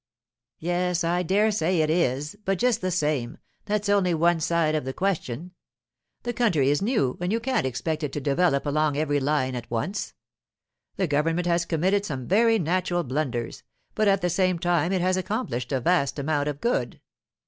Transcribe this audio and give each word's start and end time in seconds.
'Yes, 0.57 1.03
I 1.03 1.21
dare 1.21 1.51
say 1.51 1.81
it 1.81 1.89
is—but, 1.91 2.57
just 2.57 2.81
the 2.81 2.89
same, 2.89 3.37
that's 3.65 3.87
only 3.87 4.15
one 4.15 4.39
side 4.39 4.73
of 4.73 4.83
the 4.83 4.93
question. 4.95 5.51
The 6.23 6.33
country 6.33 6.71
is 6.71 6.81
new, 6.81 7.19
and 7.21 7.31
you 7.31 7.39
can't 7.39 7.67
expect 7.67 8.01
it 8.01 8.11
to 8.13 8.19
develop 8.19 8.65
along 8.65 8.97
every 8.97 9.19
line 9.19 9.53
at 9.53 9.69
once. 9.69 10.15
The 10.95 11.05
government 11.05 11.45
has 11.45 11.65
committed 11.65 12.03
some 12.03 12.27
very 12.27 12.57
natural 12.57 13.03
blunders, 13.03 13.61
but 13.93 14.07
at 14.07 14.21
the 14.21 14.29
same 14.31 14.57
time 14.57 14.91
it 14.91 15.01
has 15.01 15.17
accomplished 15.17 15.71
a 15.71 15.79
vast 15.79 16.17
amount 16.17 16.47
of 16.49 16.59
good. 16.61 16.99